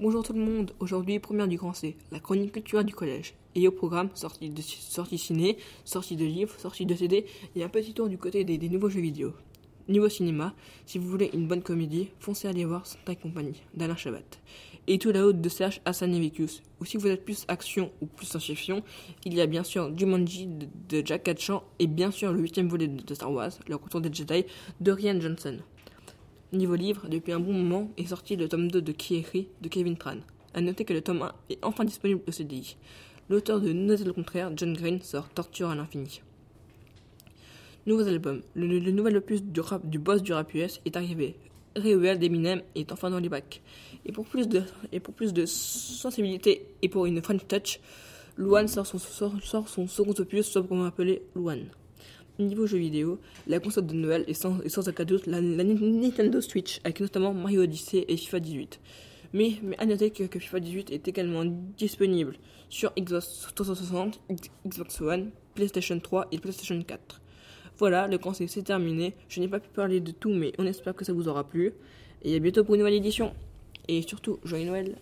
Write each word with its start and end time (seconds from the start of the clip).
Bonjour 0.00 0.22
tout 0.22 0.32
le 0.32 0.40
monde, 0.40 0.72
aujourd'hui 0.80 1.18
première 1.18 1.46
du 1.46 1.58
Grand 1.58 1.74
C, 1.74 1.94
la 2.10 2.20
chronique 2.20 2.52
culturelle 2.52 2.86
du 2.86 2.94
collège. 2.94 3.34
Et 3.54 3.68
au 3.68 3.70
programme, 3.70 4.08
sortie 4.14 4.48
de 4.48 4.62
ciné, 4.62 5.58
sortie 5.84 6.16
de 6.16 6.24
livres, 6.24 6.58
sortie 6.58 6.86
de 6.86 6.94
CD 6.94 7.26
et 7.54 7.62
un 7.62 7.68
petit 7.68 7.92
tour 7.92 8.08
du 8.08 8.16
côté 8.16 8.42
des, 8.42 8.68
nouveaux 8.70 8.88
jeux 8.88 9.02
vidéo. 9.02 9.34
Niveau 9.88 10.08
cinéma, 10.08 10.54
si 10.86 10.96
vous 10.96 11.06
voulez 11.06 11.28
une 11.34 11.46
bonne 11.46 11.60
comédie, 11.60 12.08
foncez 12.18 12.48
aller 12.48 12.64
voir 12.64 12.86
Santa 12.86 13.14
Compagnie 13.14 13.60
d'Alain 13.74 13.94
Chabat. 13.94 14.22
Et 14.86 14.96
tout 14.96 15.12
la 15.12 15.26
haute 15.26 15.42
de 15.42 15.48
Serge 15.50 15.82
Hassanevicius. 15.84 16.62
Ou 16.80 16.86
si 16.86 16.96
vous 16.96 17.08
êtes 17.08 17.22
plus 17.22 17.44
action 17.48 17.92
ou 18.00 18.06
plus 18.06 18.24
science-fiction, 18.24 18.82
il 19.26 19.34
y 19.34 19.42
a 19.42 19.46
bien 19.46 19.64
sûr 19.64 19.92
Jumanji 19.94 20.46
de, 20.46 20.66
de 20.88 21.06
Jack 21.06 21.24
Ketchum 21.24 21.60
et 21.78 21.86
bien 21.86 22.10
sûr 22.10 22.32
le 22.32 22.40
huitième 22.40 22.68
volet 22.68 22.88
de 22.88 23.14
Star 23.14 23.30
Wars, 23.30 23.52
le 23.68 23.74
retour 23.74 24.00
des 24.00 24.10
Jedi, 24.10 24.46
de 24.80 24.92
Ryan 24.92 25.20
Johnson. 25.20 25.58
Niveau 26.52 26.74
livre, 26.74 27.06
depuis 27.08 27.30
un 27.32 27.38
bon 27.38 27.52
moment 27.52 27.92
est 27.96 28.06
sorti 28.06 28.34
le 28.34 28.48
tome 28.48 28.72
2 28.72 28.82
de 28.82 28.90
Kieri 28.90 29.46
de 29.60 29.68
Kevin 29.68 29.96
Tran. 29.96 30.16
A 30.52 30.60
noter 30.60 30.84
que 30.84 30.92
le 30.92 31.00
tome 31.00 31.22
1 31.22 31.32
est 31.48 31.58
enfin 31.62 31.84
disponible 31.84 32.22
au 32.26 32.32
CDI. 32.32 32.76
L'auteur 33.28 33.60
de 33.60 33.72
Noter 33.72 34.02
le 34.02 34.12
contraire, 34.12 34.50
John 34.56 34.74
Green, 34.74 35.00
sort 35.00 35.28
Torture 35.28 35.70
à 35.70 35.76
l'infini. 35.76 36.22
Nouveaux 37.86 38.08
albums. 38.08 38.42
Le, 38.54 38.90
nouvel 38.90 39.18
opus 39.18 39.44
du, 39.44 39.60
rap, 39.60 39.88
du 39.88 40.00
boss 40.00 40.24
du 40.24 40.32
rap 40.32 40.52
US 40.54 40.80
est 40.84 40.96
arrivé. 40.96 41.36
Réel 41.76 42.18
d'Eminem 42.18 42.62
est 42.74 42.90
enfin 42.90 43.10
dans 43.10 43.20
les 43.20 43.28
bacs. 43.28 43.62
Et 44.04 44.10
pour 44.10 44.26
plus 44.26 44.48
de, 44.48 44.62
et 44.90 44.98
pour 44.98 45.14
plus 45.14 45.32
de 45.32 45.46
sensibilité 45.46 46.66
et 46.82 46.88
pour 46.88 47.06
une 47.06 47.22
French 47.22 47.46
touch, 47.46 47.78
Luan 48.36 48.66
sort 48.66 48.88
son, 48.88 48.98
sort 48.98 49.68
son 49.68 49.86
second 49.86 50.14
opus, 50.18 50.46
sobrement 50.46 50.86
appelé 50.86 51.22
Luan. 51.36 51.66
Niveau 52.40 52.66
jeux 52.66 52.78
vidéo, 52.78 53.20
la 53.46 53.60
console 53.60 53.86
de 53.86 53.92
Noël 53.92 54.24
est 54.26 54.32
sans, 54.32 54.56
doute 55.04 55.26
la, 55.26 55.42
Nintendo 55.42 56.40
Switch, 56.40 56.80
avec 56.84 57.00
notamment 57.00 57.34
Mario 57.34 57.64
Odyssey 57.64 58.06
et 58.08 58.16
FIFA 58.16 58.40
18. 58.40 58.80
Mais, 59.34 59.52
à 59.76 59.84
noter 59.84 60.10
que, 60.10 60.38
FIFA 60.38 60.60
18 60.60 60.90
est 60.90 61.06
également 61.06 61.44
disponible 61.44 62.36
sur 62.70 62.94
Xbox 62.98 63.46
360, 63.54 64.20
Xbox 64.66 65.00
One, 65.02 65.32
PlayStation 65.54 66.00
3 66.00 66.28
et 66.32 66.38
PlayStation 66.38 66.82
4. 66.82 67.20
Voilà, 67.76 68.08
le 68.08 68.16
conseil 68.16 68.48
c'est 68.48 68.62
terminé. 68.62 69.14
Je 69.28 69.40
n'ai 69.40 69.48
pas 69.48 69.60
pu 69.60 69.68
parler 69.68 70.00
de 70.00 70.10
tout, 70.10 70.32
mais 70.32 70.52
on 70.56 70.64
espère 70.64 70.94
que 70.94 71.04
ça 71.04 71.12
vous 71.12 71.28
aura 71.28 71.44
plu. 71.44 71.74
Et 72.22 72.36
à 72.36 72.38
bientôt 72.38 72.64
pour 72.64 72.74
une 72.74 72.80
nouvelle 72.80 72.94
édition. 72.94 73.34
Et 73.86 74.00
surtout, 74.00 74.38
joyeux 74.44 74.66
Noël 74.66 74.96